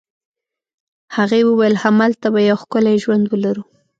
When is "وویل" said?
1.45-1.75